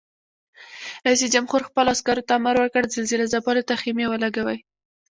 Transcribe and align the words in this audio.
رئیس 1.07 1.21
جمهور 1.35 1.61
خپلو 1.67 1.89
عسکرو 1.95 2.27
ته 2.27 2.33
امر 2.39 2.55
وکړ؛ 2.59 2.83
زلزله 2.95 3.25
ځپلو 3.33 3.63
ته 3.67 3.73
خېمې 3.81 4.05
ولګوئ! 4.09 4.59